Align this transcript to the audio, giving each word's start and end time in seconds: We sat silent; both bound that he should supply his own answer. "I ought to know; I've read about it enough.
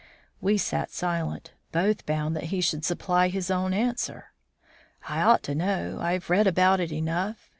We 0.41 0.57
sat 0.57 0.89
silent; 0.89 1.51
both 1.71 2.07
bound 2.07 2.35
that 2.35 2.45
he 2.45 2.59
should 2.59 2.83
supply 2.83 3.27
his 3.27 3.51
own 3.51 3.71
answer. 3.71 4.31
"I 5.07 5.21
ought 5.21 5.43
to 5.43 5.53
know; 5.53 5.99
I've 6.01 6.27
read 6.31 6.47
about 6.47 6.79
it 6.79 6.91
enough. 6.91 7.47